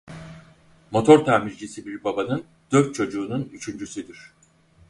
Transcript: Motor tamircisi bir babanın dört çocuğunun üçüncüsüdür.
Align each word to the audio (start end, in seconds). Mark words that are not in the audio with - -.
Motor 0.91 1.25
tamircisi 1.25 1.85
bir 1.85 2.03
babanın 2.03 2.43
dört 2.71 2.95
çocuğunun 2.95 3.49
üçüncüsüdür. 3.53 4.33